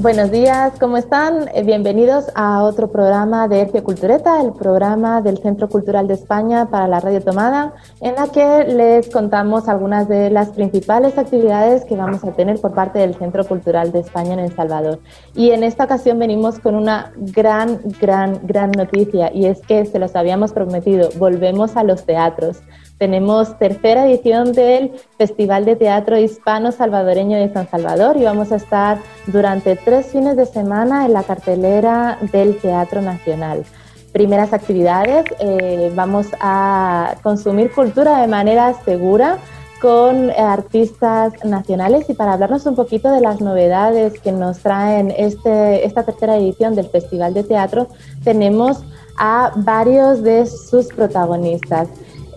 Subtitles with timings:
[0.00, 1.48] Buenos días, ¿cómo están?
[1.52, 6.70] Eh, bienvenidos a otro programa de Ercio Cultureta, el programa del Centro Cultural de España
[6.70, 11.96] para la Radio Tomada, en la que les contamos algunas de las principales actividades que
[11.96, 15.00] vamos a tener por parte del Centro Cultural de España en El Salvador.
[15.34, 19.98] Y en esta ocasión venimos con una gran, gran, gran noticia, y es que se
[19.98, 22.60] los habíamos prometido, volvemos a los teatros.
[22.98, 28.56] Tenemos tercera edición del Festival de Teatro Hispano Salvadoreño de San Salvador y vamos a
[28.56, 28.98] estar
[29.28, 33.64] durante tres fines de semana en la cartelera del Teatro Nacional.
[34.12, 39.38] Primeras actividades, eh, vamos a consumir cultura de manera segura
[39.80, 45.86] con artistas nacionales y para hablarnos un poquito de las novedades que nos traen este,
[45.86, 47.86] esta tercera edición del Festival de Teatro,
[48.24, 48.82] tenemos
[49.18, 51.88] a varios de sus protagonistas.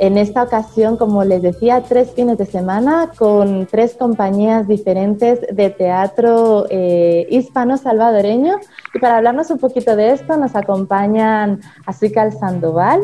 [0.01, 5.69] En esta ocasión, como les decía, tres fines de semana con tres compañías diferentes de
[5.69, 8.55] teatro eh, hispano-salvadoreño.
[8.95, 13.01] Y para hablarnos un poquito de esto, nos acompañan Azuical Sandoval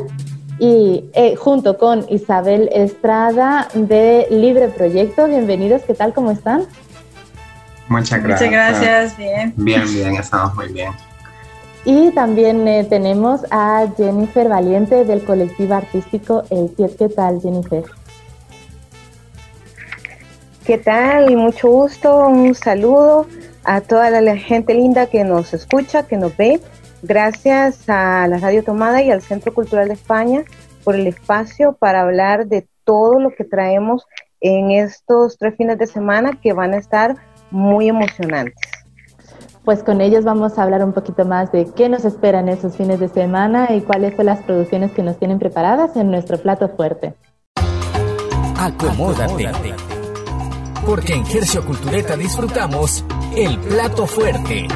[0.57, 5.27] y eh, junto con Isabel Estrada de Libre Proyecto.
[5.27, 6.15] Bienvenidos, ¿qué tal?
[6.15, 6.63] ¿Cómo están?
[7.89, 8.49] Muchas gracias.
[8.49, 9.53] Muchas gracias, bien.
[9.55, 10.93] Bien, bien, estamos muy bien.
[11.89, 16.97] Y también eh, tenemos a Jennifer Valiente del colectivo artístico El Tiet.
[16.97, 17.85] ¿Qué tal, Jennifer?
[20.65, 21.33] ¿Qué tal?
[21.37, 23.25] Mucho gusto, un saludo
[23.63, 26.59] a toda la gente linda que nos escucha, que nos ve.
[27.03, 30.43] Gracias a la Radio Tomada y al Centro Cultural de España
[30.83, 34.05] por el espacio para hablar de todo lo que traemos
[34.41, 37.15] en estos tres fines de semana que van a estar
[37.49, 38.76] muy emocionantes
[39.67, 43.01] pues con ellos vamos a hablar un poquito más de qué nos esperan esos fines
[43.01, 47.15] de semana y cuáles son las producciones que nos tienen preparadas en nuestro plato fuerte.
[48.57, 49.51] Acomódate.
[50.85, 53.03] Porque en Gercio Cultureta disfrutamos
[53.35, 54.69] el plato fuerte.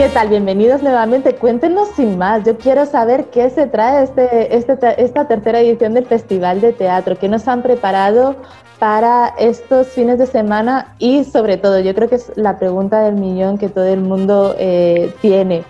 [0.00, 0.30] ¿Qué tal?
[0.30, 1.34] Bienvenidos nuevamente.
[1.34, 2.42] Cuéntenos sin más.
[2.44, 7.18] Yo quiero saber qué se trae este, este, esta tercera edición del Festival de Teatro.
[7.18, 8.36] ¿Qué nos han preparado
[8.78, 10.94] para estos fines de semana?
[10.98, 14.54] Y sobre todo, yo creo que es la pregunta del millón que todo el mundo
[14.58, 15.64] eh, tiene.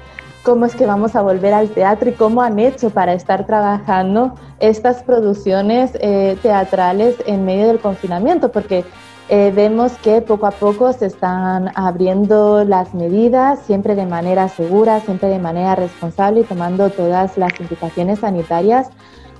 [0.44, 4.36] ¿Cómo es que vamos a volver al teatro y cómo han hecho para estar trabajando
[4.60, 8.52] estas producciones eh, teatrales en medio del confinamiento?
[8.52, 8.84] Porque
[9.32, 14.98] eh, vemos que poco a poco se están abriendo las medidas, siempre de manera segura,
[14.98, 18.90] siempre de manera responsable y tomando todas las indicaciones sanitarias,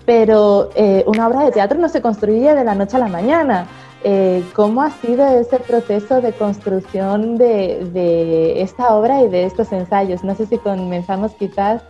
[0.07, 3.67] pero eh, una obra de teatro no se construye de la noche a la mañana.
[4.05, 9.73] Eh, ¿Cómo ha sido ese proceso de construcción de, de, esta obra y de estos
[9.73, 10.23] ensayos?
[10.23, 11.83] No sé si comenzamos quizás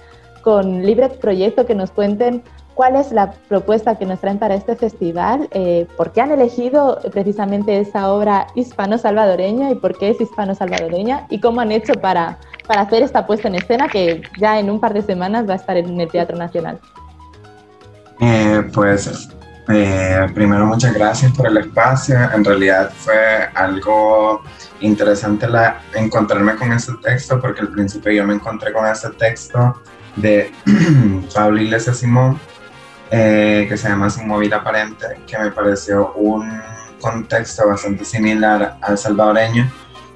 [0.42, 2.42] con Libre Proyecto, que nos cuenten
[2.74, 6.98] cuál es la propuesta que nos traen para este festival, eh, por qué han elegido
[7.12, 12.82] precisamente esa obra hispano-salvadoreña y por qué es hispano-salvadoreña y cómo han hecho para, para
[12.82, 15.76] hacer esta puesta en escena que ya en un par de semanas va a estar
[15.76, 16.78] en el Teatro Nacional.
[18.20, 19.30] Eh, pues
[19.68, 22.16] eh, primero muchas gracias por el espacio.
[22.34, 24.42] En realidad fue algo
[24.80, 29.80] interesante la, encontrarme con ese texto porque al principio yo me encontré con ese texto
[30.16, 30.50] de
[31.34, 32.38] Pablo Iglesias Simón
[33.10, 36.60] eh, que se llama Sin Móvil Aparente, que me pareció un
[37.00, 39.70] contexto bastante similar al salvadoreño.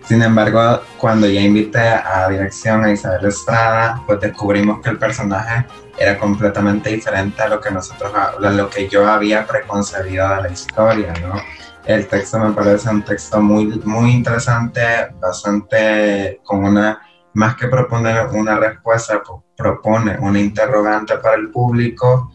[0.06, 5.66] Sin embargo, cuando ya invité a dirección a Isabel Estrada, pues descubrimos que el personaje
[5.98, 10.48] era completamente diferente a lo que nosotros, a lo que yo había preconcebido de la
[10.50, 11.34] historia, ¿no?
[11.86, 14.82] El texto me parece un texto muy, muy interesante,
[15.20, 17.00] bastante con una,
[17.34, 22.32] más que proponer una respuesta, pues, propone una interrogante para el público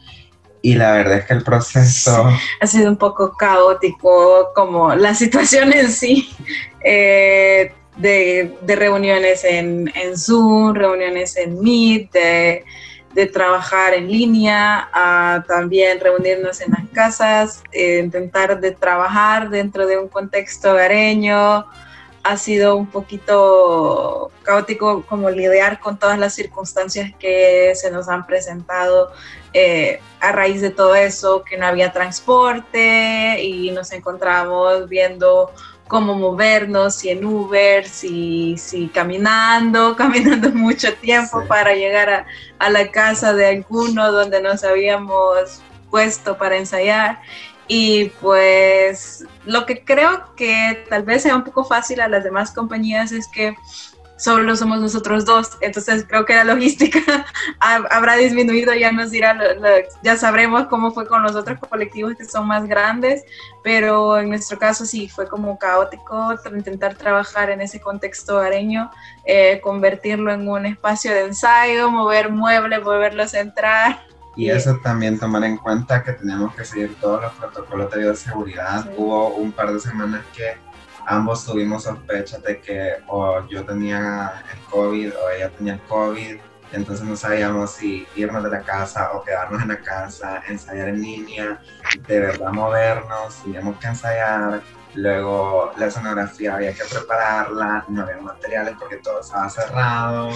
[0.61, 2.27] y la verdad es que el proceso...
[2.59, 6.29] Ha sido un poco caótico, como la situación en sí,
[6.81, 12.65] eh, de, reuniones en, Zoom, reuniones en Meet, de,
[13.33, 14.89] trabajar en línea,
[15.45, 21.65] también reunirnos en las casas, eh, intentar de trabajar dentro de un contexto hogareño,
[22.29, 28.27] ha sido un poquito caótico como lidiar con todas las circunstancias que se nos han
[28.27, 29.11] presentado
[29.53, 35.51] eh, a raíz de todo eso, que no había transporte y nos encontramos viendo
[35.87, 42.27] cómo movernos, si en Uber, si, si caminando, caminando mucho tiempo para llegar a,
[42.59, 47.21] a, la casa de alguno donde nos habíamos puesto para ensayar.
[47.71, 52.51] Y pues lo que creo que tal vez sea un poco fácil a las demás
[52.51, 53.55] compañías es que
[54.19, 56.99] solo somos nosotros dos, entonces creo que la logística
[57.59, 59.37] habrá disminuido, ya nos dirá,
[60.03, 63.23] ya sabremos cómo fue con los otros colectivos que son más grandes,
[63.63, 68.91] pero en nuestro caso sí fue como caótico intentar trabajar en ese contexto areño,
[69.25, 74.08] eh, convertirlo en un espacio de ensayo, mover muebles, volverlos a entrar.
[74.39, 78.89] Y eso también tomar en cuenta que tenemos que seguir todos los protocolos de bioseguridad.
[78.95, 80.55] Hubo un par de semanas que
[81.05, 86.37] ambos tuvimos sospechas de que o yo tenía el COVID o ella tenía el COVID,
[86.71, 91.01] entonces no sabíamos si irnos de la casa o quedarnos en la casa, ensayar en
[91.01, 91.59] línea,
[92.07, 94.61] de verdad movernos, teníamos que ensayar,
[94.93, 100.29] luego la escenografía había que prepararla, no había materiales porque todo estaba cerrado,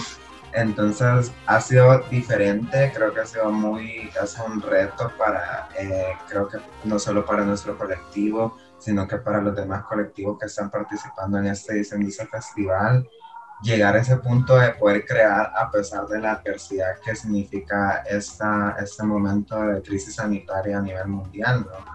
[0.54, 6.48] entonces ha sido diferente, creo que ha sido muy, sido un reto para, eh, creo
[6.48, 11.40] que no solo para nuestro colectivo, sino que para los demás colectivos que están participando
[11.40, 13.08] en este diseño festival,
[13.62, 18.76] llegar a ese punto de poder crear a pesar de la adversidad que significa esta,
[18.80, 21.86] este momento de crisis sanitaria a nivel mundial, ¿no?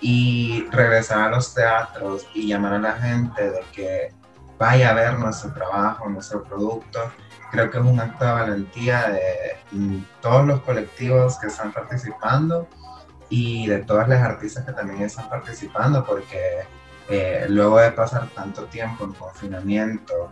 [0.00, 4.14] Y regresar a los teatros y llamar a la gente de que
[4.58, 7.10] vaya a ver nuestro trabajo, nuestro producto,
[7.50, 12.68] creo que es un acto de valentía de todos los colectivos que están participando
[13.28, 16.66] y de todas las artistas que también están participando, porque
[17.08, 20.30] eh, luego de pasar tanto tiempo en confinamiento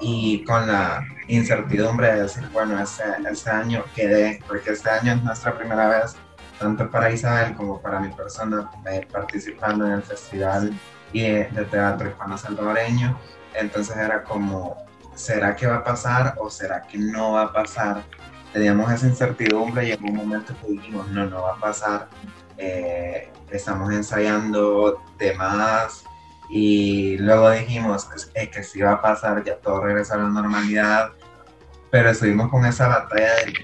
[0.00, 5.22] y con la incertidumbre de decir, bueno, este, este año quedé, porque este año es
[5.22, 6.16] nuestra primera vez,
[6.58, 10.72] tanto para Isabel como para mi persona, eh, participando en el festival
[11.12, 13.18] y de, teatro hispano salvadoreño,
[13.54, 14.76] entonces era como,
[15.14, 18.04] ¿será que va a pasar o será que no va a pasar?
[18.54, 22.08] teníamos esa incertidumbre y en un momento que dijimos, no, no va a pasar,
[22.56, 26.04] eh, estamos ensayando temas
[26.48, 31.10] y luego dijimos que, que sí va a pasar, ya todo regresa a la normalidad,
[31.90, 33.54] pero estuvimos con esa batalla del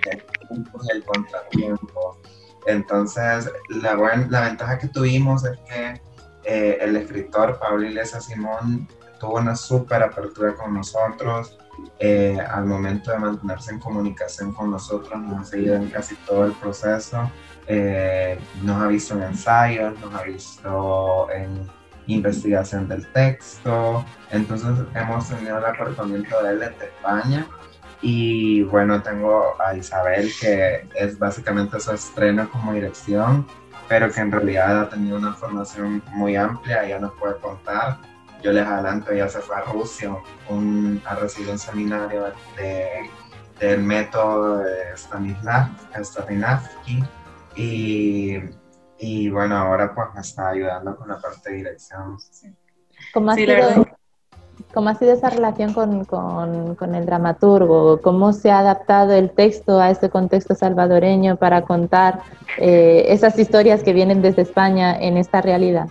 [0.48, 2.18] tiempo y el contratiempo.
[2.66, 3.94] Entonces, la,
[4.28, 6.00] la ventaja que tuvimos es que
[6.44, 8.88] eh, el escritor Pablo Iglesias Simón
[9.20, 11.58] tuvo una súper apertura con nosotros,
[11.98, 16.46] eh, al momento de mantenerse en comunicación con nosotros, nos ha seguido en casi todo
[16.46, 17.30] el proceso,
[17.66, 21.68] eh, nos ha visto en ensayos, nos ha visto en
[22.06, 27.46] investigación del texto, entonces hemos tenido el aportamiento de él desde España
[28.02, 33.46] y bueno, tengo a Isabel que es básicamente su estreno como dirección,
[33.88, 37.98] pero que en realidad ha tenido una formación muy amplia, ella nos puede contar
[38.42, 40.16] yo les adelanto, ella se fue a Rusia
[41.06, 42.24] a recibir un seminario
[42.56, 43.08] de,
[43.58, 47.04] del método de Stanislav, Stanislavski
[47.56, 48.38] y,
[48.98, 52.16] y, bueno, ahora pues me está ayudando con la parte de dirección.
[53.12, 53.86] ¿Cómo ha, sido,
[54.72, 58.00] ¿cómo ha sido esa relación con, con, con, el dramaturgo?
[58.00, 62.20] ¿Cómo se ha adaptado el texto a este contexto salvadoreño para contar
[62.58, 65.88] eh, esas historias que vienen desde España en esta realidad?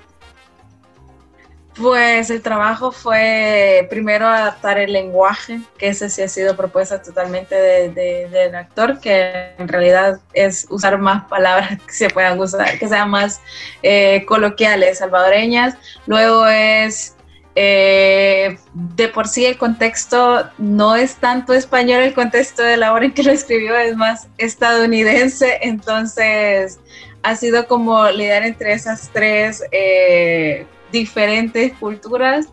[1.75, 7.55] Pues el trabajo fue primero adaptar el lenguaje, que ese sí ha sido propuesta totalmente
[7.55, 13.09] del actor, que en realidad es usar más palabras que se puedan usar, que sean
[13.09, 13.41] más
[13.81, 15.77] eh, coloquiales, salvadoreñas.
[16.05, 17.15] Luego es
[17.55, 23.05] eh, de por sí el contexto no es tanto español, el contexto de la obra
[23.05, 26.79] en que lo escribió es más estadounidense, entonces
[27.23, 32.47] ha sido como lidiar entre esas tres eh, diferentes culturas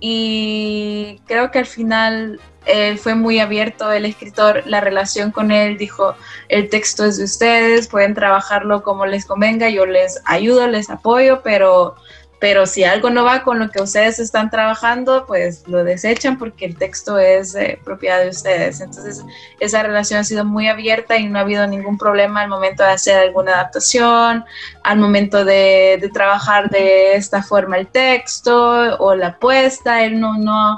[0.00, 5.78] y creo que al final eh, fue muy abierto el escritor, la relación con él,
[5.78, 6.14] dijo,
[6.48, 11.40] el texto es de ustedes, pueden trabajarlo como les convenga, yo les ayudo, les apoyo,
[11.42, 11.96] pero
[12.40, 16.66] pero si algo no va con lo que ustedes están trabajando, pues lo desechan porque
[16.66, 18.80] el texto es eh, propiedad de ustedes.
[18.80, 19.24] Entonces,
[19.58, 22.90] esa relación ha sido muy abierta y no ha habido ningún problema al momento de
[22.90, 24.44] hacer alguna adaptación,
[24.84, 30.04] al momento de, trabajar de esta forma el texto o la puesta.
[30.04, 30.76] Él no, no,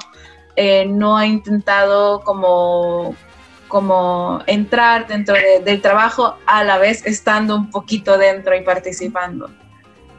[0.55, 3.15] eh, no ha intentado como
[3.67, 9.49] como entrar dentro del trabajo a la vez estando un poquito dentro y participando.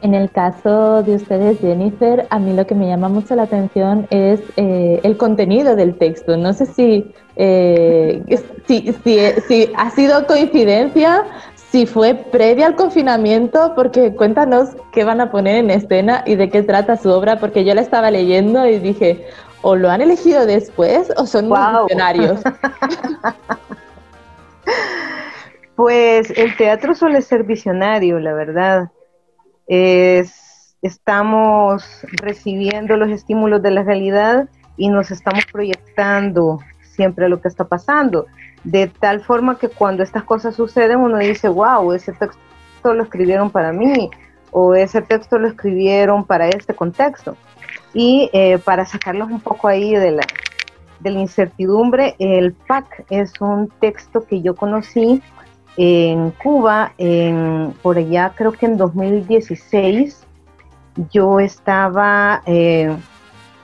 [0.03, 4.05] En el caso de ustedes, Jennifer, a mí lo que me llama mucho la atención
[4.09, 6.35] es eh, el contenido del texto.
[6.35, 8.21] No sé si, eh,
[8.67, 11.23] si, si, ha sido coincidencia,
[11.55, 16.49] si fue previa al confinamiento, porque cuéntanos qué van a poner en escena y de
[16.49, 19.25] qué trata su obra, porque yo la estaba leyendo y dije,
[19.61, 21.85] o lo han elegido después o son wow.
[21.85, 22.41] visionarios.
[25.77, 28.89] pues el teatro suele ser visionario, la verdad.
[29.67, 37.47] Es, estamos recibiendo los estímulos de la realidad y nos estamos proyectando siempre lo que
[37.47, 38.25] está pasando.
[38.63, 43.49] De tal forma que cuando estas cosas suceden uno dice, wow, ese texto lo escribieron
[43.49, 44.09] para mí
[44.51, 47.35] o ese texto lo escribieron para este contexto.
[47.93, 50.23] Y eh, para sacarlos un poco ahí de la,
[50.99, 55.21] de la incertidumbre, el PAC es un texto que yo conocí
[55.77, 60.25] en Cuba, en, por allá creo que en 2016.
[61.11, 62.95] Yo estaba eh,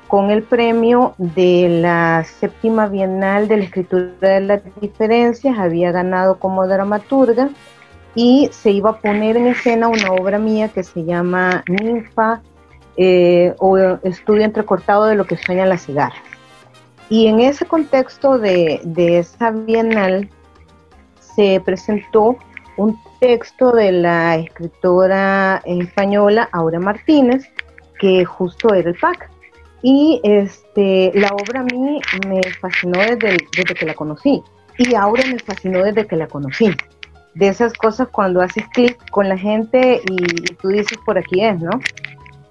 [0.08, 6.40] con el premio de la séptima Bienal de la Escritura de las Diferencias, había ganado
[6.40, 7.50] como dramaturga
[8.16, 12.42] y se iba a poner en escena una obra mía que se llama Ninfa
[12.98, 16.18] eh, o Estudio entrecortado de lo que sueña la cigarra.
[17.08, 20.28] Y en ese contexto de, de esa Bienal
[21.40, 22.36] se presentó
[22.76, 27.50] un texto de la escritora española Aura Martínez,
[27.98, 29.30] que justo era el PAC.
[29.82, 34.44] Y este, la obra a mí me fascinó desde, desde que la conocí.
[34.78, 36.76] Y ahora me fascinó desde que la conocí.
[37.36, 40.18] De esas cosas cuando haces clic con la gente y,
[40.56, 41.72] tú dices por aquí es, ¿no?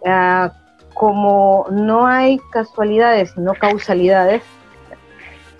[0.06, 0.50] Ah,
[0.94, 4.42] como no hay casualidades, sino causalidades,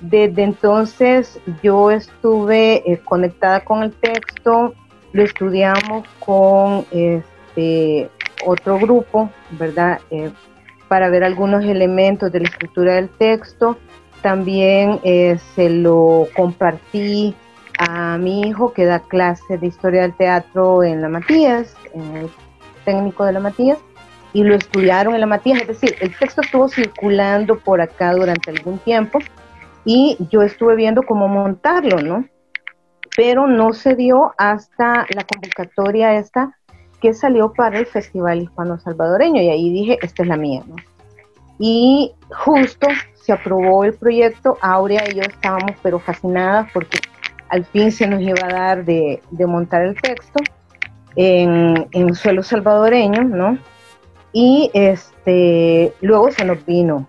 [0.00, 4.74] desde entonces yo estuve eh, conectada con el texto,
[5.12, 8.10] lo estudiamos con este
[8.46, 10.00] otro grupo, ¿verdad?
[10.10, 10.30] Eh,
[10.86, 13.76] para ver algunos elementos de la escritura del texto.
[14.22, 17.34] También eh, se lo compartí
[17.78, 22.30] a mi hijo que da clase de historia del teatro en la Matías, en el
[22.84, 23.78] técnico de la Matías,
[24.32, 25.60] y lo estudiaron en la Matías.
[25.62, 29.20] Es decir, el texto estuvo circulando por acá durante algún tiempo
[29.90, 32.26] y yo estuve viendo cómo montarlo, ¿no?
[33.16, 36.54] Pero no se dio hasta la convocatoria esta
[37.00, 40.76] que salió para el Festival Hispano Salvadoreño y ahí dije, esta es la mía, ¿no?
[41.58, 46.98] Y justo se aprobó el proyecto, Aurea y yo estábamos pero fascinadas porque
[47.48, 50.38] al fin se nos iba a dar de, montar el texto
[51.16, 53.56] en, en suelo salvadoreño, ¿no?
[54.34, 57.06] Y este, luego se nos vino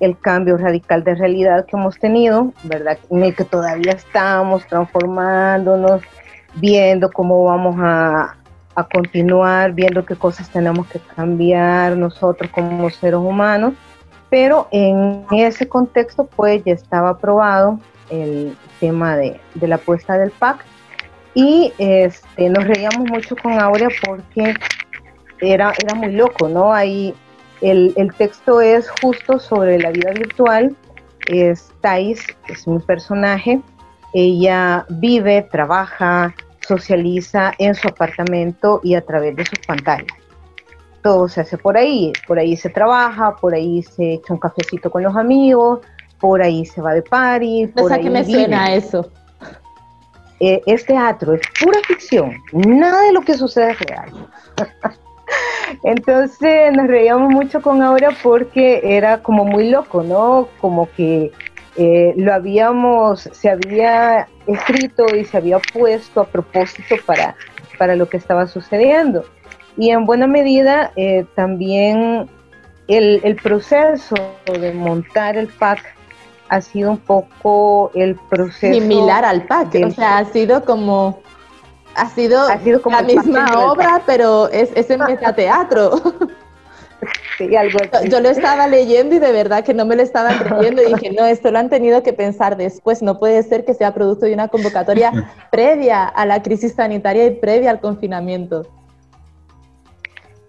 [0.00, 2.98] el cambio radical de realidad que hemos tenido, ¿verdad?
[3.10, 6.02] En el que todavía estamos transformándonos,
[6.56, 8.36] viendo cómo vamos a,
[8.74, 13.74] a continuar viendo qué cosas tenemos que cambiar nosotros como seres humanos,
[14.30, 17.78] pero en ese contexto pues ya estaba aprobado
[18.10, 20.64] el tema de, de la puesta del PAC
[21.34, 24.54] y este, nos reíamos mucho con Aurea porque
[25.40, 26.72] era, era muy loco, ¿no?
[26.72, 27.14] Ahí
[27.64, 30.76] el, el texto es justo sobre la vida virtual,
[31.28, 33.62] es Thais, es un personaje,
[34.12, 40.06] ella vive, trabaja, socializa en su apartamento y a través de sus pantallas.
[41.02, 44.90] Todo se hace por ahí, por ahí se trabaja, por ahí se echa un cafecito
[44.90, 45.80] con los amigos,
[46.20, 47.68] por ahí se va de party.
[47.68, 49.10] Por ahí me suena eso?
[50.38, 54.28] Eh, es teatro, es pura ficción, nada de lo que sucede es real.
[55.82, 60.48] Entonces nos reíamos mucho con Aura porque era como muy loco, ¿no?
[60.60, 61.32] Como que
[61.76, 67.36] eh, lo habíamos, se había escrito y se había puesto a propósito para,
[67.78, 69.24] para lo que estaba sucediendo.
[69.76, 72.28] Y en buena medida eh, también
[72.86, 74.14] el, el, proceso
[74.46, 75.80] de montar el pack
[76.48, 81.20] ha sido un poco el proceso similar al pack, o sea, ha sido como
[81.94, 86.00] ha sido, ha sido como la misma obra, pero es, es en metateatro.
[88.08, 90.82] Yo lo estaba leyendo y de verdad que no me lo estaba creyendo.
[90.82, 93.92] Y dije, no, esto lo han tenido que pensar después, no puede ser que sea
[93.92, 95.12] producto de una convocatoria
[95.50, 98.66] previa a la crisis sanitaria y previa al confinamiento.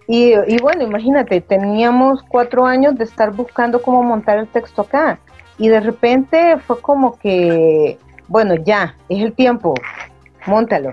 [0.08, 5.18] Y, y, bueno, imagínate, teníamos cuatro años de estar buscando cómo montar el texto acá.
[5.58, 7.98] Y de repente fue como que,
[8.28, 9.74] bueno, ya, es el tiempo,
[10.46, 10.92] Móntalo.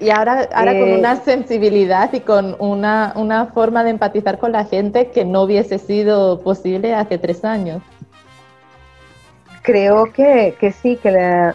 [0.00, 4.52] Y ahora, ahora con eh, una sensibilidad y con una, una forma de empatizar con
[4.52, 7.82] la gente que no hubiese sido posible hace tres años.
[9.62, 11.52] Creo que, que sí, que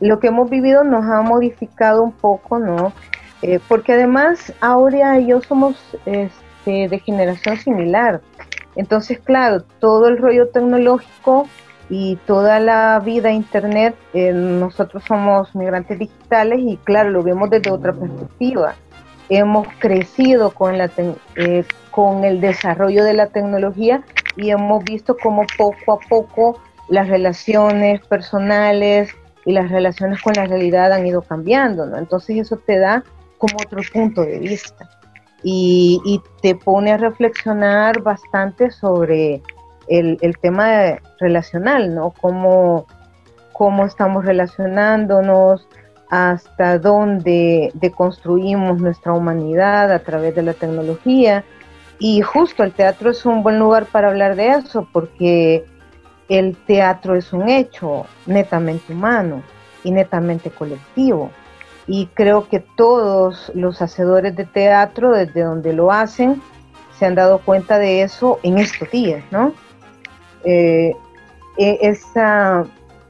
[0.00, 2.92] lo que hemos vivido nos ha modificado un poco, ¿no?
[3.42, 8.20] Eh, porque además Aurea y yo somos este, de generación similar.
[8.76, 11.48] Entonces, claro, todo el rollo tecnológico
[11.90, 17.72] y toda la vida Internet, eh, nosotros somos migrantes digitales y claro, lo vemos desde
[17.72, 18.76] otra perspectiva.
[19.28, 20.88] Hemos crecido con, la
[21.34, 24.04] eh, con el desarrollo de la tecnología
[24.36, 29.12] y hemos visto cómo poco a poco las relaciones personales
[29.44, 31.98] y las relaciones con la realidad han ido cambiando, ¿no?
[31.98, 33.02] Entonces eso te da
[33.38, 34.88] como otro punto de vista
[35.42, 39.42] y, y te pone a reflexionar bastante sobre
[39.90, 42.10] el, tema relacional, ¿no?
[42.20, 42.86] Cómo,
[43.52, 45.66] cómo estamos relacionándonos,
[46.08, 51.44] hasta dónde deconstruimos nuestra humanidad a través de la tecnología.
[51.98, 55.64] Y justo el teatro es un buen lugar para hablar de eso, porque
[56.28, 59.42] el teatro es un hecho netamente humano
[59.82, 61.30] y netamente colectivo.
[61.86, 66.40] Y creo que todos los hacedores de teatro, desde donde lo hacen,
[66.98, 69.52] se han dado cuenta de eso en estos días, ¿no?
[70.44, 70.92] Eh,
[71.56, 72.64] e, esa,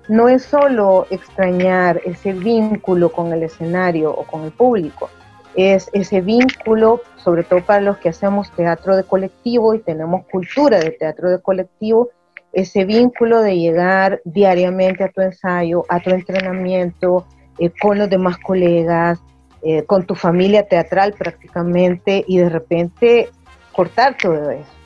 [0.08, 5.08] no es solo extrañar ese vínculo con el escenario o con el público,
[5.54, 10.78] es ese vínculo, sobre todo para los que hacemos teatro de colectivo y tenemos cultura
[10.78, 12.10] de teatro de colectivo,
[12.52, 17.26] ese vínculo de llegar diariamente a tu ensayo, a tu entrenamiento,
[17.58, 19.20] eh, con los demás colegas,
[19.62, 23.28] eh, con tu familia teatral prácticamente y de repente
[23.72, 24.79] cortar todo eso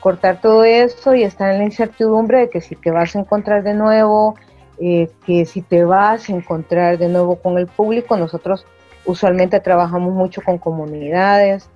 [0.00, 3.62] cortar todo eso y estar en la incertidumbre de que si te vas a encontrar
[3.62, 4.36] de nuevo,
[4.80, 8.64] eh, que si te vas a encontrar de nuevo con el público, nosotros
[9.04, 11.68] usualmente trabajamos mucho con comunidades,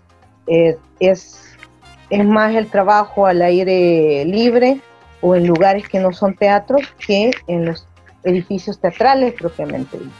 [0.46, 4.80] es, es más el trabajo al aire libre
[5.20, 7.86] o en lugares que no son teatros que en los
[8.24, 10.12] edificios teatrales propiamente dicho.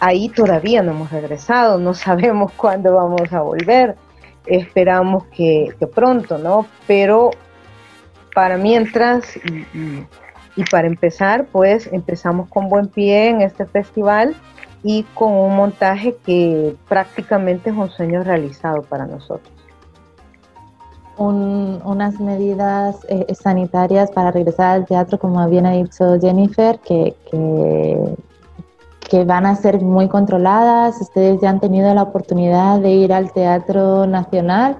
[0.00, 3.96] Ahí todavía no hemos regresado, no sabemos cuándo vamos a volver
[4.46, 6.66] esperamos que, pronto, ¿no?
[6.86, 7.30] Pero
[8.34, 9.36] para mientras
[10.56, 14.34] y, para empezar, pues empezamos con buen pie en este festival
[14.82, 19.52] y con un montaje que prácticamente es un sueño realizado para nosotros.
[21.16, 28.16] unas medidas eh, sanitarias para regresar al teatro, como bien ha dicho Jennifer, que, que,
[29.08, 31.00] que van a ser muy controladas.
[31.00, 34.76] Ustedes ya han tenido la oportunidad de ir al Teatro Nacional.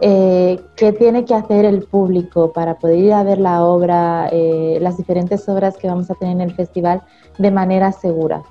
[0.00, 4.78] Eh, ¿Qué tiene que hacer el público para poder ir a ver la obra, eh,
[4.80, 7.02] las diferentes obras que vamos a tener en el festival
[7.38, 8.42] de manera segura?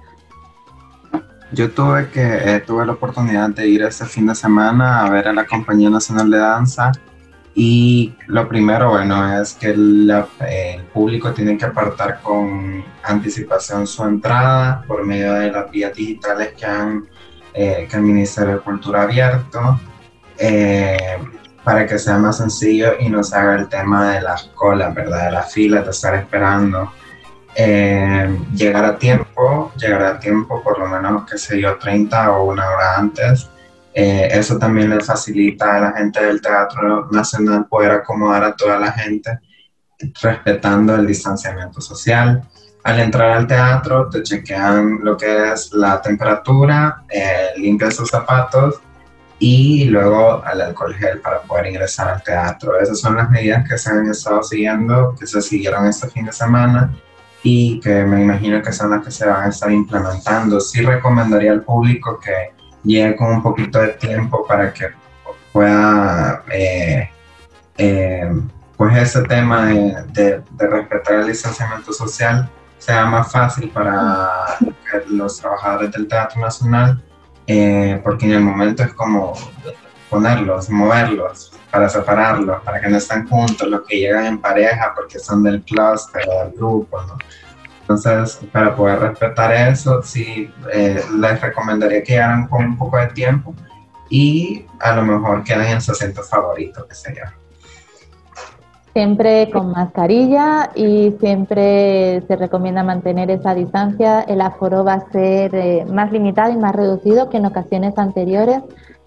[1.51, 5.27] Yo tuve, que, eh, tuve la oportunidad de ir este fin de semana a ver
[5.27, 6.91] a la Compañía Nacional de Danza
[7.55, 10.11] y lo primero, bueno, es que el,
[10.91, 16.65] público tiene que apartar con anticipación su entrada por medio de las vías digitales que,
[16.65, 17.07] han,
[17.53, 19.79] eh, que el Ministerio de Cultura ha abierto,
[20.37, 21.17] eh,
[21.63, 25.25] para que sea más sencillo y no se haga el tema de las colas, ¿verdad?
[25.25, 26.91] De las filas, de estar esperando.
[27.55, 32.51] Eh, llegar a tiempo, llegar a tiempo, por lo menos, que sé yo, 30 o
[32.51, 33.47] una hora antes,
[33.93, 38.79] eh, eso también le facilita a la gente del Teatro Nacional poder acomodar a toda
[38.79, 39.39] la gente
[40.21, 42.41] respetando el distanciamiento social.
[42.83, 47.53] Al entrar al teatro te chequean lo que es la temperatura, eh,
[47.91, 48.81] sus zapatos
[49.39, 52.79] y luego al alcohol gel para poder ingresar al teatro.
[52.79, 56.33] Esas son las medidas que se han estado siguiendo, que se siguieron este fin de
[56.33, 56.93] semana
[57.41, 60.59] y que me imagino que son las que se van a estar implementando.
[60.59, 64.87] Sí recomendaría al público que llegue con un poquito de tiempo para que
[65.51, 67.09] pueda, eh,
[67.77, 68.31] eh,
[68.77, 74.57] pues ese tema de, respetar el distanciamiento social sea más fácil para
[75.07, 77.01] los trabajadores del Teatro Nacional,
[77.47, 79.33] eh, porque en el momento es como
[80.09, 85.17] ponerlos, moverlos, para separarlos, para que no estén juntos, los que llegan en pareja porque
[85.17, 87.17] son del cluster o del grupo, ¿no?
[87.83, 93.07] Entonces, para poder respetar eso, sí eh, les recomendaría que hagan con un poco de
[93.07, 93.53] tiempo
[94.09, 97.33] y a lo mejor queden en su asiento favorito, que sería.
[98.93, 104.21] Siempre con mascarilla y siempre se recomienda mantener esa distancia.
[104.21, 108.61] El aforo va a ser eh, más limitado y más reducido que en ocasiones anteriores.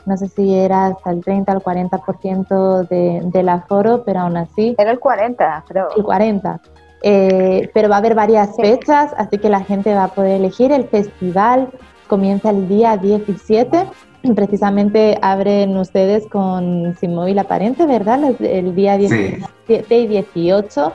[0.05, 4.75] No sé si era hasta el 30 al 40% de, del aforo, pero aún así.
[4.77, 5.89] Era el 40, creo.
[5.97, 6.61] El 40.
[7.03, 10.73] Eh, pero va a haber varias fechas, así que la gente va a poder elegir.
[10.73, 11.69] El festival
[12.07, 13.87] comienza el día 17.
[14.35, 18.35] Precisamente abren ustedes con Sin Móvil Aparente, ¿verdad?
[18.41, 20.93] El día 17 y 18.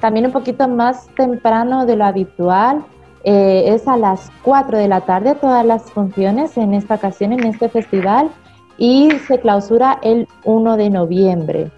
[0.00, 2.84] También un poquito más temprano de lo habitual.
[3.22, 7.44] Eh, es a las 4 de la tarde todas las funciones en esta ocasión, en
[7.44, 8.30] este festival,
[8.76, 11.70] y se clausura el 1 de noviembre.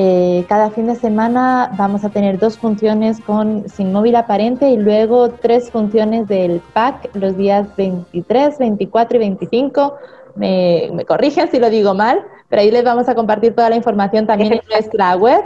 [0.00, 4.76] Eh, cada fin de semana vamos a tener dos funciones con Sin Móvil Aparente y
[4.76, 9.96] luego tres funciones del PAC los días 23, 24 y 25.
[10.36, 13.74] Me, me corrigen si lo digo mal, pero ahí les vamos a compartir toda la
[13.74, 15.42] información también en nuestra web.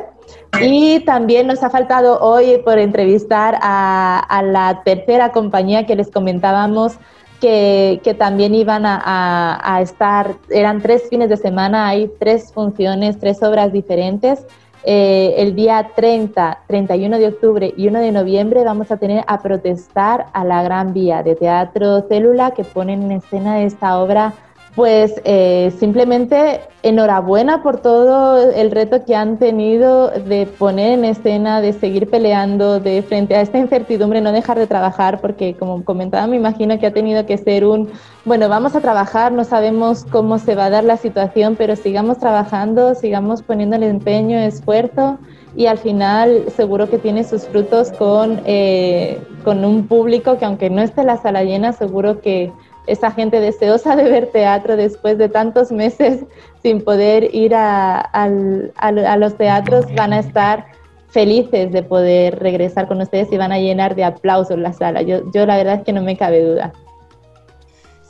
[0.60, 6.10] Y también nos ha faltado hoy por entrevistar a, a la tercera compañía que les
[6.10, 6.98] comentábamos
[7.42, 12.52] que, que también iban a, a, a, estar, eran tres fines de semana, hay tres
[12.52, 14.46] funciones, tres obras diferentes.
[14.84, 19.42] Eh, el día 30, 31 de octubre y 1 de noviembre vamos a tener a
[19.42, 24.34] protestar a la Gran Vía de Teatro Célula que ponen en escena esta obra
[24.74, 31.60] pues eh, simplemente enhorabuena por todo el reto que han tenido de poner en escena,
[31.60, 36.26] de seguir peleando, de frente a esta incertidumbre, no dejar de trabajar, porque como comentaba,
[36.26, 37.90] me imagino que ha tenido que ser un,
[38.24, 42.18] bueno, vamos a trabajar, no sabemos cómo se va a dar la situación, pero sigamos
[42.18, 45.18] trabajando, sigamos poniéndole empeño, esfuerzo
[45.54, 50.70] y al final seguro que tiene sus frutos con, eh, con un público que aunque
[50.70, 52.50] no esté la sala llena, seguro que
[52.86, 56.24] esa gente deseosa de ver teatro después de tantos meses
[56.62, 58.28] sin poder ir a, a,
[58.76, 60.66] a, los teatros van a estar
[61.10, 65.02] felices de poder regresar con ustedes y van a llenar de aplausos la sala.
[65.02, 66.72] Yo, yo la verdad es que no me cabe duda.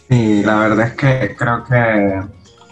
[0.09, 2.23] Sí, la verdad es que creo que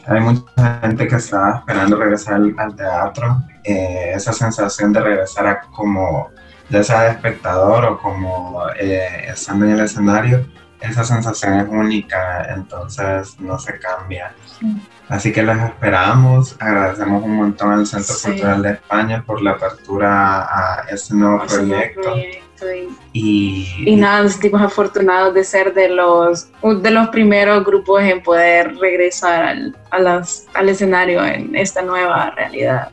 [0.07, 3.39] hay mucha gente que está esperando regresar al, al teatro.
[3.65, 6.29] Eh, esa sensación de regresar a como
[6.71, 10.47] ya sea de espectador o como eh, estando en el escenario,
[10.81, 14.35] esa sensación es única, entonces no se cambia.
[14.59, 14.67] Sí.
[15.09, 18.29] Así que los esperamos, agradecemos un montón al Centro sí.
[18.29, 22.03] Cultural de España por la apertura a este nuevo proyecto.
[22.03, 22.41] proyecto
[22.73, 28.03] y, y, y, nada, nos sentimos afortunados de ser de los, de los primeros grupos
[28.03, 32.91] en poder regresar al, a las, al escenario en esta nueva realidad.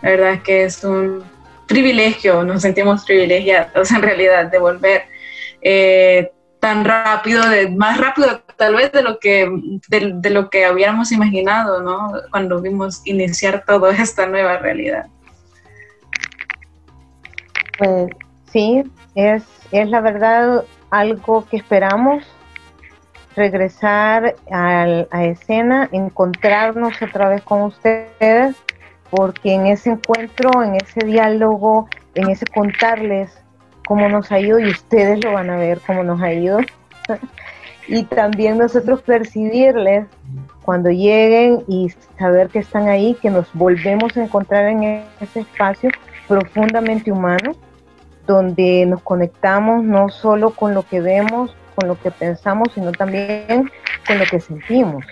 [0.00, 1.24] La verdad es que es un
[1.66, 5.02] privilegio, nos sentimos privilegiados en realidad de volver.
[5.60, 9.48] Eh, tan rápido, de, más rápido tal vez de lo que
[9.88, 12.12] de, lo que habíamos imaginado, ¿no?
[12.30, 15.06] Cuando vimos iniciar toda esta nueva realidad.
[17.78, 18.10] Pues
[18.50, 18.82] sí,
[19.14, 22.24] es, es la verdad algo que esperamos,
[23.36, 28.56] regresar al, a escena, encontrarnos otra vez con ustedes,
[29.10, 33.30] porque en ese encuentro, en ese diálogo, en ese contarles
[33.88, 36.58] cómo nos ha ido y ustedes lo van a ver cómo nos ha ido.
[37.88, 40.06] y también nosotros percibirles
[40.62, 45.88] cuando lleguen y saber que están ahí, que nos volvemos a encontrar en ese espacio
[46.28, 47.52] profundamente humano,
[48.26, 53.70] donde nos conectamos no solo con lo que vemos, con lo que pensamos, sino también
[54.06, 55.06] con lo que sentimos,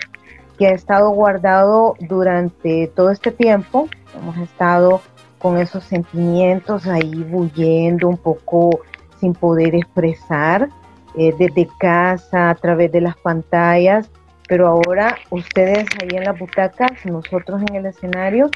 [0.59, 3.89] que ha estado guardado durante todo este tiempo.
[4.15, 5.01] Hemos estado
[5.39, 8.81] con esos sentimientos ahí bulliendo un poco
[9.19, 10.69] sin poder expresar
[11.15, 14.09] eh, desde casa, a través de las pantallas,
[14.47, 18.49] pero ahora ustedes ahí en las butacas, nosotros en el escenario,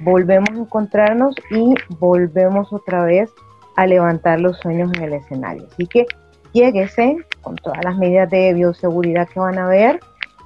[0.00, 3.30] volvemos a encontrarnos y volvemos otra vez
[3.76, 5.66] a levantar los sueños en el escenario.
[5.70, 6.06] Así que
[6.52, 10.00] lléguese con todas las medidas de bioseguridad que van a ver.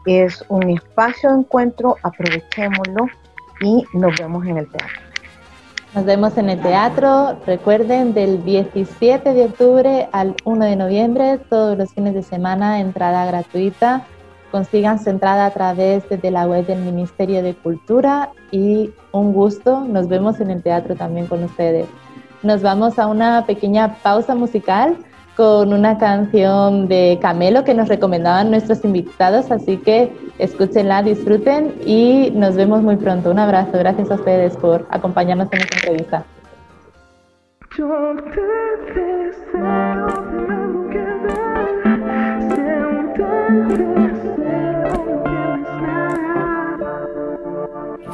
[0.07, 3.07] Es un espacio de encuentro, aprovechémoslo
[3.61, 5.10] y nos vemos en el teatro.
[5.93, 11.77] Nos vemos en el teatro, recuerden, del 17 de octubre al 1 de noviembre, todos
[11.77, 14.07] los fines de semana, entrada gratuita.
[14.53, 19.81] Consigan su entrada a través de la web del Ministerio de Cultura y un gusto,
[19.81, 21.87] nos vemos en el teatro también con ustedes.
[22.45, 24.97] Nos vamos a una pequeña pausa musical
[25.41, 32.31] con una canción de Camelo que nos recomendaban nuestros invitados, así que escúchenla, disfruten y
[32.35, 33.31] nos vemos muy pronto.
[33.31, 36.25] Un abrazo, gracias a ustedes por acompañarnos en esta entrevista.
[37.75, 37.89] Yo
[38.35, 38.43] te
[38.93, 39.71] deseo,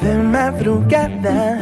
[0.00, 1.58] de madrugada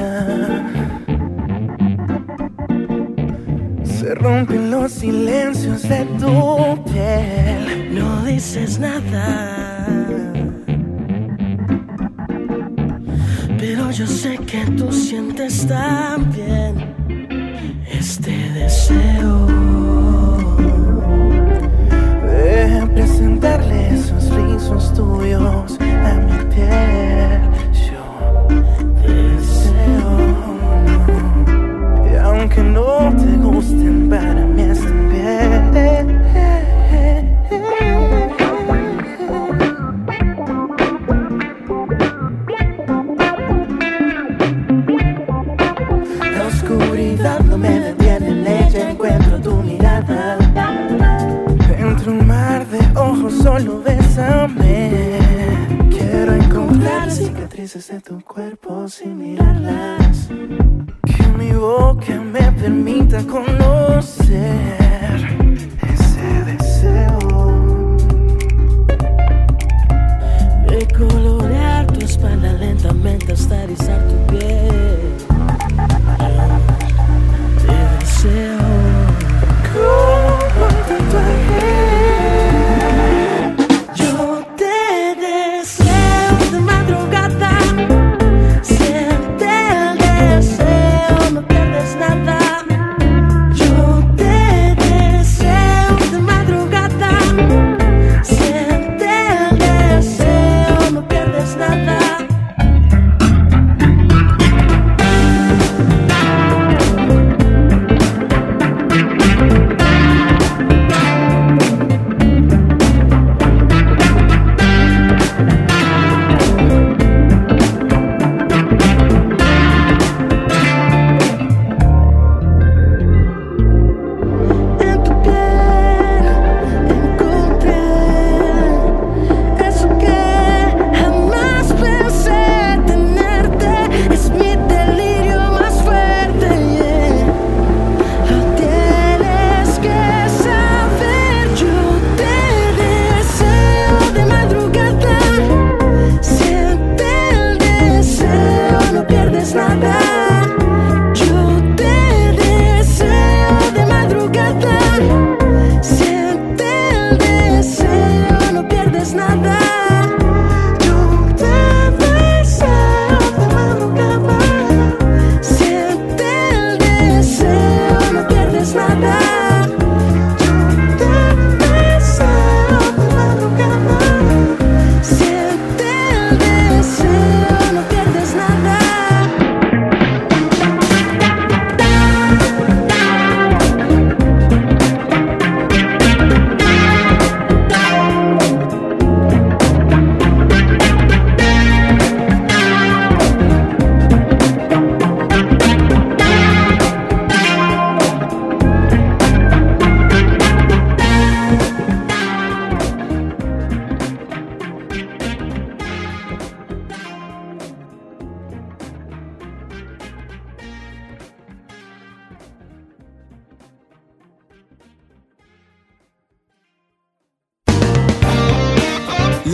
[4.24, 7.94] rompen los silencios de tu piel.
[7.94, 9.86] No dices nada.
[13.58, 16.72] Pero yo sé que tú sientes también
[18.00, 19.46] este deseo
[22.26, 26.93] de presentarle esos rizos tuyos a mi piel.
[33.78, 34.43] Te gusten,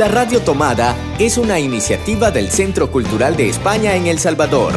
[0.00, 4.72] La Radio Tomada es una iniciativa del Centro Cultural de España en El Salvador.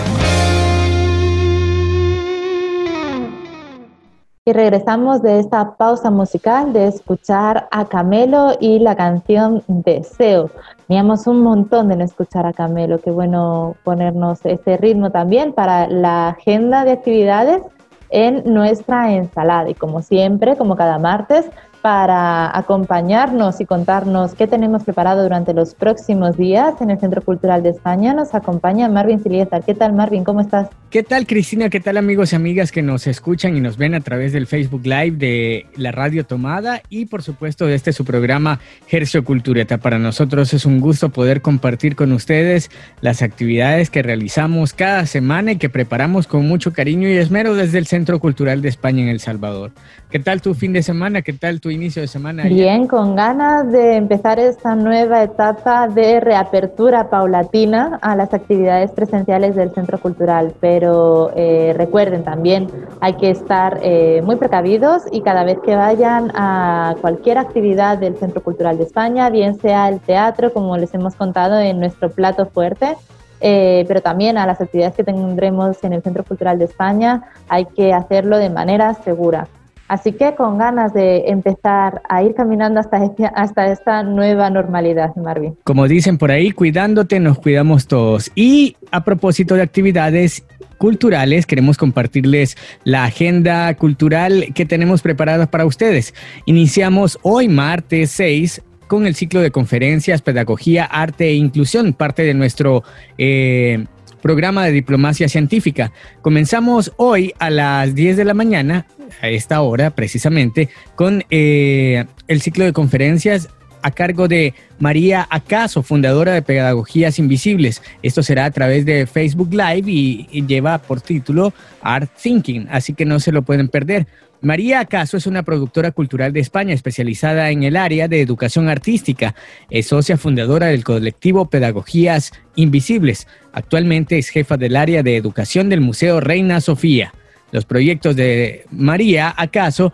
[4.43, 10.49] Y regresamos de esta pausa musical de escuchar a Camelo y la canción Deseo.
[10.89, 15.87] Teníamos un montón de no escuchar a Camelo, qué bueno ponernos este ritmo también para
[15.87, 17.61] la agenda de actividades
[18.09, 19.69] en nuestra ensalada.
[19.69, 21.45] Y como siempre, como cada martes,
[21.83, 27.61] para acompañarnos y contarnos qué tenemos preparado durante los próximos días en el Centro Cultural
[27.61, 29.65] de España, nos acompaña Marvin Siliezar.
[29.65, 30.23] ¿Qué tal, Marvin?
[30.23, 30.69] ¿Cómo estás?
[30.89, 31.69] ¿Qué tal, Cristina?
[31.69, 34.85] ¿Qué tal, amigos y amigas que nos escuchan y nos ven a través del Facebook
[34.85, 39.79] Live de la Radio Tomada y, por supuesto, de este su programa Hercio Cultureta?
[39.79, 45.53] Para nosotros es un gusto poder compartir con ustedes las actividades que realizamos cada semana
[45.53, 49.09] y que preparamos con mucho cariño y esmero desde el Centro Cultural de España en
[49.09, 49.71] El Salvador.
[50.11, 51.23] ¿Qué tal tu fin de semana?
[51.23, 52.43] ¿Qué tal tu inicio de semana?
[52.43, 59.55] Bien, con ganas de empezar esta nueva etapa de reapertura paulatina a las actividades presenciales
[59.55, 60.53] del Centro Cultural.
[60.59, 62.67] Pero eh, recuerden también,
[63.01, 68.15] hay que estar eh, muy precavidos y cada vez que vayan a cualquier actividad del
[68.17, 72.45] Centro Cultural de España, bien sea el teatro, como les hemos contado en nuestro plato
[72.45, 72.95] fuerte,
[73.41, 77.65] eh, pero también a las actividades que tendremos en el Centro Cultural de España, hay
[77.65, 79.47] que hacerlo de manera segura.
[79.87, 85.15] Así que con ganas de empezar a ir caminando hasta, este- hasta esta nueva normalidad,
[85.15, 85.55] Marvin.
[85.63, 88.31] Como dicen por ahí, cuidándote nos cuidamos todos.
[88.33, 90.45] Y a propósito de actividades
[90.77, 96.13] culturales, queremos compartirles la agenda cultural que tenemos preparada para ustedes.
[96.45, 102.33] Iniciamos hoy, martes 6, con el ciclo de conferencias, pedagogía, arte e inclusión, parte de
[102.33, 102.83] nuestro
[103.17, 103.85] eh,
[104.21, 105.91] programa de diplomacia científica.
[106.21, 108.85] Comenzamos hoy a las 10 de la mañana,
[109.21, 113.49] a esta hora precisamente, con eh, el ciclo de conferencias
[113.81, 117.81] a cargo de María Acaso, fundadora de Pedagogías Invisibles.
[118.01, 122.93] Esto será a través de Facebook Live y, y lleva por título Art Thinking, así
[122.93, 124.07] que no se lo pueden perder.
[124.43, 129.35] María Acaso es una productora cultural de España especializada en el área de educación artística.
[129.69, 133.25] Es socia fundadora del colectivo Pedagogías Invisibles.
[133.53, 137.13] Actualmente es jefa del área de educación del Museo Reina Sofía.
[137.53, 139.93] Los proyectos de María Acaso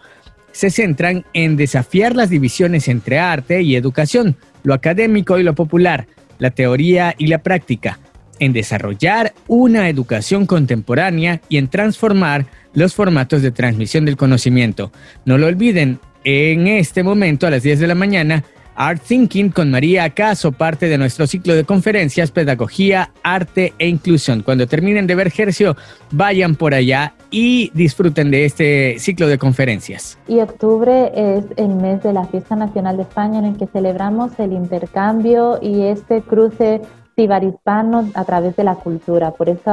[0.52, 6.08] se centran en desafiar las divisiones entre arte y educación, lo académico y lo popular,
[6.40, 8.00] la teoría y la práctica,
[8.40, 14.94] en desarrollar una educación contemporánea y en transformar los formatos de transmisión del conocimiento.
[15.26, 18.46] No lo olviden, en este momento a las 10 de la mañana,
[18.82, 24.42] Art Thinking con María Acaso, parte de nuestro ciclo de conferencias Pedagogía, Arte e Inclusión.
[24.42, 25.76] Cuando terminen de ver Gercio,
[26.12, 30.18] vayan por allá y disfruten de este ciclo de conferencias.
[30.30, 34.32] Y octubre es el mes de la Fiesta Nacional de España en el que celebramos
[34.40, 36.80] el intercambio y este cruce
[37.20, 39.32] hispano a través de la cultura.
[39.32, 39.72] Por eso,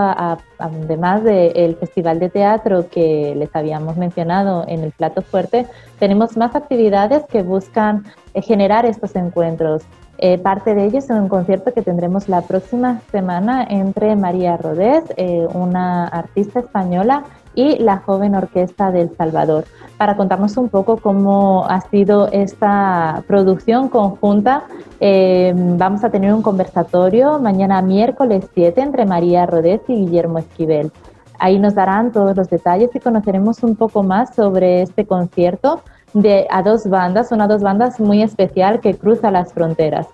[0.59, 5.67] además del Festival de Teatro que les habíamos mencionado en el plato fuerte,
[5.99, 8.05] tenemos más actividades que buscan
[8.35, 9.83] eh, generar estos encuentros.
[10.19, 15.05] Eh, parte de ellos es un concierto que tendremos la próxima semana entre María Rodés,
[15.17, 17.25] eh, una artista española,
[17.57, 19.65] y la joven orquesta del Salvador,
[19.97, 24.65] para contarnos un poco cómo ha sido esta producción conjunta.
[25.01, 30.93] Eh, vamos a tener un conversatorio mañana miércoles 7 entre María Rodés y Guillermo Esquivel.
[31.39, 35.83] Ahí nos darán todos los detalles y conoceremos un poco más sobre este concierto
[36.15, 40.07] de a dos bandas, una dos bandas muy especial que cruza las fronteras.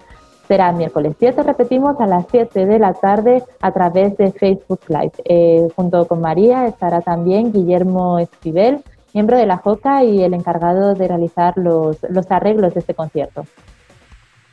[0.52, 5.12] Será miércoles 7, repetimos, a las 7 de la tarde a través de Facebook Live.
[5.24, 8.82] Eh, junto con María estará también Guillermo Esquivel,
[9.14, 13.46] miembro de la JOCA y el encargado de realizar los, los arreglos de este concierto.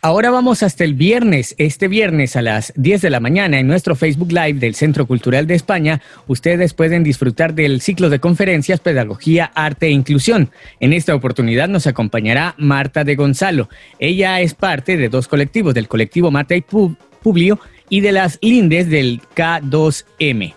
[0.01, 1.55] Ahora vamos hasta el viernes.
[1.57, 5.45] Este viernes a las 10 de la mañana en nuestro Facebook Live del Centro Cultural
[5.45, 10.51] de España, ustedes pueden disfrutar del ciclo de conferencias Pedagogía, Arte e Inclusión.
[10.79, 13.67] En esta oportunidad nos acompañará Marta de Gonzalo.
[13.99, 17.59] Ella es parte de dos colectivos, del colectivo Marta y Publio
[17.89, 20.53] y de las Lindes del K2M.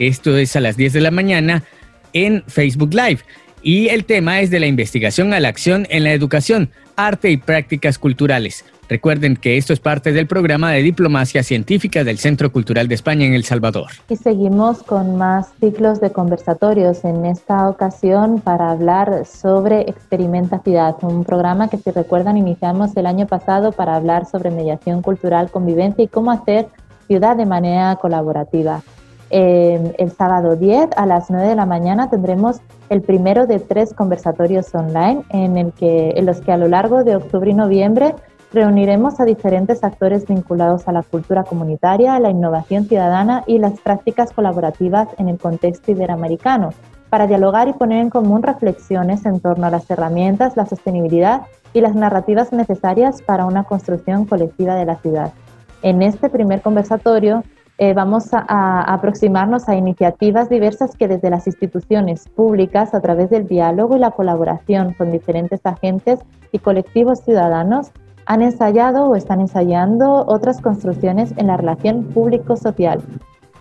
[0.00, 1.62] Esto es a las 10 de la mañana
[2.12, 3.20] en Facebook Live.
[3.62, 6.70] Y el tema es de la investigación a la acción en la educación,
[7.06, 8.64] arte y prácticas culturales.
[8.90, 13.24] Recuerden que esto es parte del programa de diplomacia científica del Centro Cultural de España
[13.24, 13.86] en El Salvador.
[14.08, 20.60] Y seguimos con más ciclos de conversatorios, en esta ocasión para hablar sobre Experimenta
[21.02, 26.02] un programa que si recuerdan iniciamos el año pasado para hablar sobre mediación cultural, convivencia
[26.02, 26.66] y cómo hacer
[27.06, 28.82] ciudad de manera colaborativa.
[29.30, 34.74] El sábado 10 a las 9 de la mañana tendremos el primero de tres conversatorios
[34.74, 38.14] online en, en los que a lo largo de octubre y noviembre
[38.52, 44.32] reuniremos a diferentes actores vinculados a la cultura comunitaria, la innovación ciudadana y las prácticas
[44.32, 46.70] colaborativas en el contexto iberoamericano,
[47.10, 51.80] para dialogar y poner en común reflexiones en torno a las herramientas, la sostenibilidad y
[51.80, 55.32] las narrativas necesarias para una construcción colectiva de la ciudad.
[55.82, 57.44] En este primer conversatorio
[57.80, 63.30] eh, vamos a, a, aproximarnos a iniciativas diversas que desde las instituciones públicas, a través
[63.30, 66.20] del diálogo y la colaboración con diferentes agentes
[66.52, 67.90] y colectivos ciudadanos,
[68.26, 73.00] han ensayado o están ensayando otras construcciones en la relación público-social.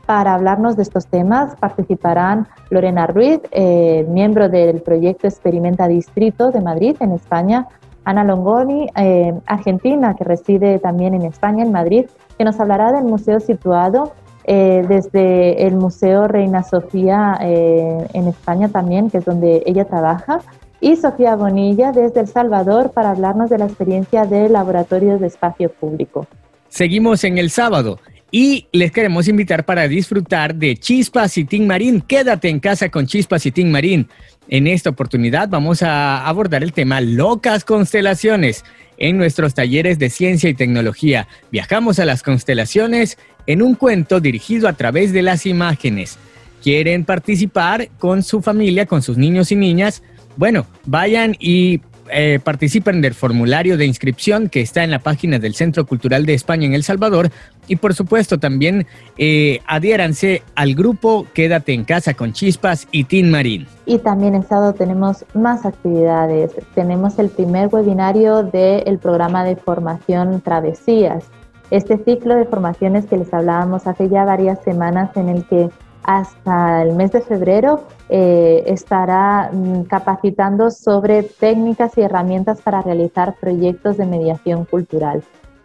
[0.06, 6.60] Para hablarnos de estos temas participarán Lorena Ruiz, eh, miembro del proyecto Experimenta Distrito de
[6.60, 7.68] Madrid, en España,
[8.04, 12.08] Ana Longoni, eh, argentina, que reside también en España, en Madrid,
[12.40, 19.12] que nos hablará del museo situado eh, desde el Museo Reina Sofía en España también,
[19.12, 20.40] que es donde ella trabaja,
[20.82, 25.70] y Sofía Bonilla desde El Salvador para hablarnos de la experiencia de laboratorios de espacio
[25.70, 26.26] público.
[26.70, 28.00] Seguimos en el sábado
[28.32, 32.02] y les queremos invitar para disfrutar de Chispas y Team Marín.
[32.02, 34.08] Quédate en casa con Chispas y Team Marín.
[34.52, 38.66] En esta oportunidad vamos a abordar el tema locas constelaciones
[38.98, 41.28] en nuestros talleres de ciencia y tecnología.
[41.52, 46.18] Viajamos a las constelaciones en un cuento dirigido a través de las imágenes.
[46.64, 50.02] ¿Quieren participar con su familia, con sus niños y niñas?
[50.36, 51.82] Bueno, vayan y
[52.12, 56.34] eh, participen del formulario de inscripción que está en la página del Centro Cultural de
[56.34, 57.32] España en El Salvador
[57.68, 63.30] y por supuesto también eh, adhiéranse al grupo Quédate en casa con Chispas y Tin
[63.32, 63.68] Marín.
[63.86, 66.52] Y también en sábado tenemos más actividades.
[66.76, 71.26] Tenemos el primer webinario del programa de formación Travesías.
[71.72, 75.70] Este ciclo de formaciones que les hablábamos hace ya varias semanas en el que
[76.10, 83.36] hasta el mes de febrero eh, estará mm, capacitando sobre técnicas y herramientas para realizar
[83.40, 85.22] proyectos de mediación cultural.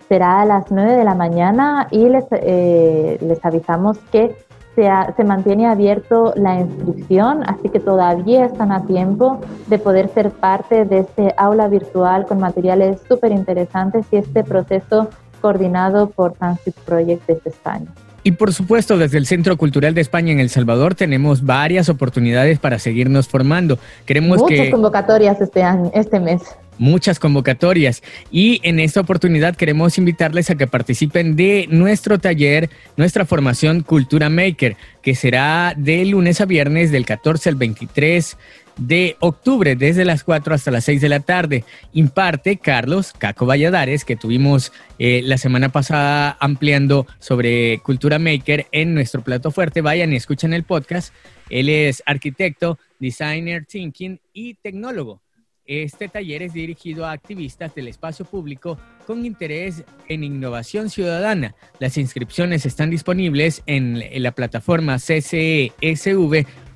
[0.06, 4.36] Será a las 9 de la mañana y les, eh, les avisamos que
[4.74, 10.84] se, mantiene abierto la inscripción, así que todavía están a tiempo de poder ser parte
[10.84, 15.08] de este aula virtual con materiales súper interesantes y este proceso
[15.40, 17.86] coordinado por Transit Project desde España.
[18.24, 22.58] Y por supuesto, desde el Centro Cultural de España en El Salvador tenemos varias oportunidades
[22.58, 23.78] para seguirnos formando.
[24.06, 26.40] Queremos Muchas convocatorias este año, este mes
[26.78, 33.24] muchas convocatorias y en esta oportunidad queremos invitarles a que participen de nuestro taller, nuestra
[33.24, 38.36] formación Cultura Maker, que será de lunes a viernes del 14 al 23
[38.76, 41.64] de octubre, desde las 4 hasta las 6 de la tarde.
[41.92, 48.94] Imparte Carlos Caco Valladares, que tuvimos eh, la semana pasada ampliando sobre Cultura Maker en
[48.94, 49.80] nuestro plato fuerte.
[49.80, 51.14] Vayan y escuchen el podcast.
[51.50, 55.20] Él es arquitecto, designer thinking y tecnólogo.
[55.66, 61.54] Este taller es dirigido a activistas del espacio público con interés en innovación ciudadana.
[61.78, 64.98] Las inscripciones están disponibles en, la plataforma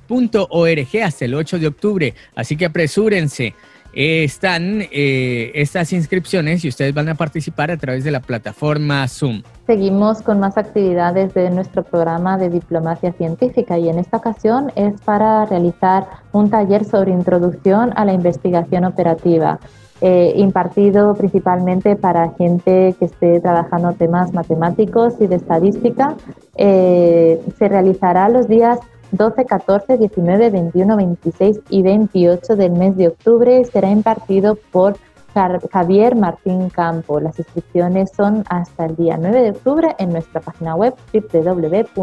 [0.09, 3.53] ccesv.org hasta el 8 de octubre, así que apresúrense
[3.93, 9.41] están eh, estas inscripciones y ustedes van a participar a través de la plataforma Zoom.
[9.65, 14.99] Seguimos con más actividades de nuestro programa de diplomacia científica y en esta ocasión es
[15.01, 19.59] para realizar un taller sobre introducción a la investigación operativa.
[20.01, 26.15] Eh, impartido principalmente para gente que esté trabajando temas matemáticos y de estadística.
[26.55, 28.79] Eh, se realizará los días
[29.11, 34.97] 12, 14, 19, 21, 26 y 28 del mes de octubre será impartido por
[35.71, 37.19] Javier Martín Campo.
[37.19, 41.99] Las inscripciones son hasta el día 9 de octubre en nuestra página web www.ccsb.org.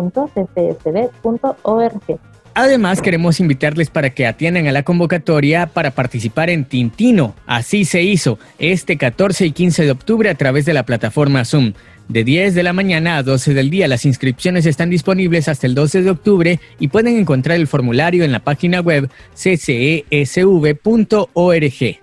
[2.59, 7.35] Además, queremos invitarles para que atiendan a la convocatoria para participar en Tintino.
[7.47, 11.75] Así se hizo este 14 y 15 de octubre a través de la plataforma Zoom.
[12.09, 15.75] De 10 de la mañana a 12 del día, las inscripciones están disponibles hasta el
[15.75, 20.07] 12 de octubre y pueden encontrar el formulario en la página web ccesv.org.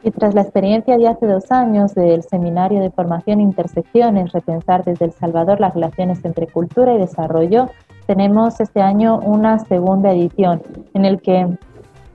[0.03, 5.05] Y tras la experiencia de hace dos años del Seminario de Formación Intersecciones, Repensar desde
[5.05, 7.71] El Salvador las relaciones entre cultura y desarrollo,
[8.05, 10.61] tenemos este año una segunda edición
[10.93, 11.47] en el que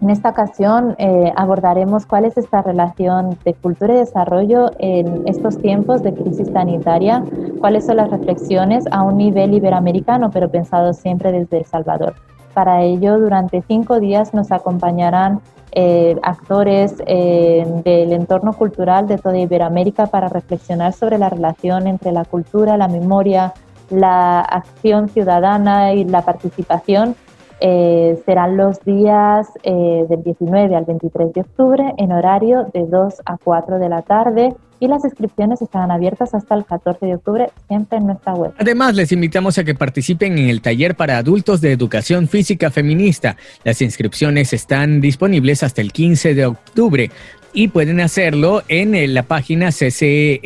[0.00, 5.58] en esta ocasión eh, abordaremos cuál es esta relación de cultura y desarrollo en estos
[5.58, 7.24] tiempos de crisis sanitaria,
[7.58, 12.14] cuáles son las reflexiones a un nivel iberoamericano, pero pensado siempre desde El Salvador.
[12.54, 15.40] Para ello, durante cinco días nos acompañarán
[15.72, 22.12] eh, actores eh, del entorno cultural de toda Iberoamérica para reflexionar sobre la relación entre
[22.12, 23.52] la cultura, la memoria,
[23.90, 27.14] la acción ciudadana y la participación
[27.60, 33.14] eh, serán los días eh, del 19 al 23 de octubre en horario de 2
[33.24, 37.50] a 4 de la tarde y las inscripciones estarán abiertas hasta el 14 de octubre
[37.66, 38.52] siempre en nuestra web.
[38.58, 43.36] Además, les invitamos a que participen en el taller para adultos de educación física feminista.
[43.64, 47.10] Las inscripciones están disponibles hasta el 15 de octubre
[47.52, 50.38] y pueden hacerlo en la página ccsv.org.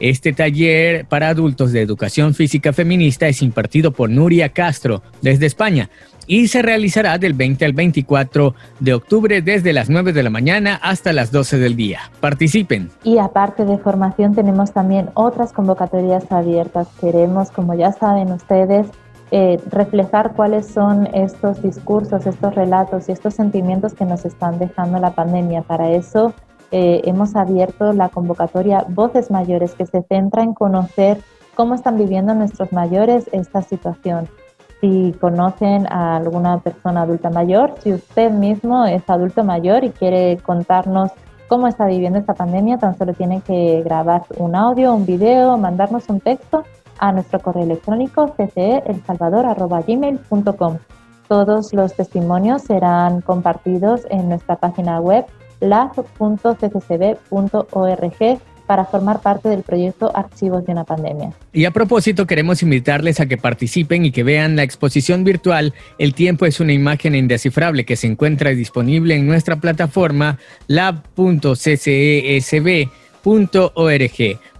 [0.00, 5.90] Este taller para adultos de educación física feminista es impartido por Nuria Castro desde España
[6.28, 10.78] y se realizará del 20 al 24 de octubre desde las 9 de la mañana
[10.82, 12.00] hasta las 12 del día.
[12.20, 12.90] Participen.
[13.02, 16.86] Y aparte de formación tenemos también otras convocatorias abiertas.
[17.00, 18.86] Queremos, como ya saben ustedes,
[19.30, 24.98] eh, reflejar cuáles son estos discursos, estos relatos y estos sentimientos que nos están dejando
[25.00, 25.62] la pandemia.
[25.62, 26.34] Para eso
[26.70, 31.18] eh, hemos abierto la convocatoria Voces Mayores, que se centra en conocer
[31.54, 34.28] cómo están viviendo nuestros mayores esta situación.
[34.80, 40.38] Si conocen a alguna persona adulta mayor, si usted mismo es adulto mayor y quiere
[40.38, 41.10] contarnos
[41.48, 46.08] cómo está viviendo esta pandemia, tan solo tiene que grabar un audio, un video, mandarnos
[46.08, 46.62] un texto
[46.98, 50.78] a nuestro correo electrónico cceelsalvador.gmail.com.
[51.26, 55.26] Todos los testimonios serán compartidos en nuestra página web
[55.60, 56.58] laz.cccb.org
[58.68, 61.32] para formar parte del proyecto Archivos de una Pandemia.
[61.54, 66.12] Y a propósito, queremos invitarles a que participen y que vean la exposición virtual El
[66.12, 71.58] tiempo es una imagen indescifrable que se encuentra disponible en nuestra plataforma lab.ccsb.org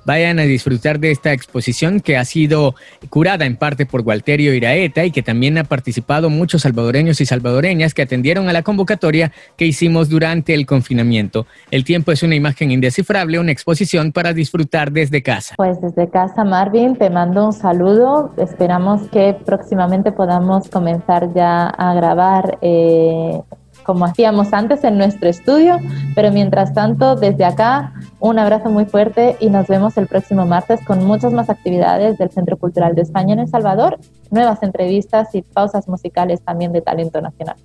[0.09, 2.75] vayan a disfrutar de esta exposición que ha sido
[3.11, 7.93] curada en parte por Gualterio Iraeta y que también ha participado muchos salvadoreños y salvadoreñas
[7.93, 11.45] que atendieron a la convocatoria que hicimos durante el confinamiento.
[11.71, 15.57] El tiempo es una imagen indescifrable, una exposición para disfrutar desde casa.
[15.59, 18.33] Pues desde casa, Marvin, te mando un saludo.
[18.39, 22.57] Esperamos que próximamente podamos comenzar ya a grabar.
[22.63, 23.43] Eh,
[23.89, 25.81] como hacíamos antes en nuestro estudio,
[26.15, 30.81] pero mientras tanto, desde acá Un abrazo muy fuerte y nos vemos el próximo martes
[30.85, 33.99] con muchas más actividades del Centro Cultural de España en El Salvador,
[34.31, 37.57] nuevas entrevistas y pausas musicales también de talento nacional.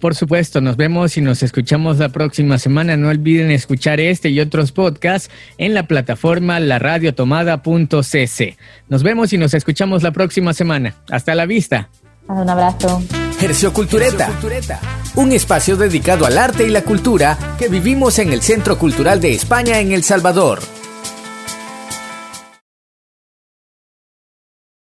[0.00, 2.96] Por supuesto, nos vemos y nos escuchamos la próxima semana.
[2.96, 8.56] No olviden escuchar este y otros podcasts en la plataforma laradiotomada.cc.
[8.88, 10.94] Nos vemos y nos escuchamos la próxima semana.
[11.10, 11.90] Hasta la vista.
[12.30, 13.02] Un abrazo.
[13.40, 14.30] Hercio Cultureta,
[15.16, 19.34] un espacio dedicado al arte y la cultura que vivimos en el Centro Cultural de
[19.34, 20.60] España en El Salvador.